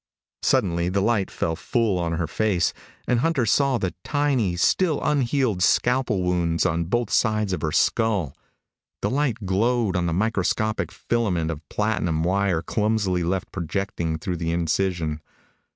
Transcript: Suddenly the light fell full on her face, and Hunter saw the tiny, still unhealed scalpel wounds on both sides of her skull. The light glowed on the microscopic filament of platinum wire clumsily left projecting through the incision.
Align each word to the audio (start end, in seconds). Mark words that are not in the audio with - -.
Suddenly 0.41 0.89
the 0.89 0.99
light 0.99 1.29
fell 1.29 1.55
full 1.55 1.99
on 1.99 2.13
her 2.13 2.25
face, 2.25 2.73
and 3.07 3.19
Hunter 3.19 3.45
saw 3.45 3.77
the 3.77 3.93
tiny, 4.03 4.55
still 4.55 4.99
unhealed 5.03 5.61
scalpel 5.61 6.23
wounds 6.23 6.65
on 6.65 6.85
both 6.85 7.11
sides 7.11 7.53
of 7.53 7.61
her 7.61 7.71
skull. 7.71 8.35
The 9.03 9.11
light 9.11 9.45
glowed 9.45 9.95
on 9.95 10.07
the 10.07 10.11
microscopic 10.13 10.91
filament 10.91 11.51
of 11.51 11.69
platinum 11.69 12.23
wire 12.23 12.63
clumsily 12.63 13.23
left 13.23 13.51
projecting 13.51 14.17
through 14.17 14.37
the 14.37 14.51
incision. 14.51 15.21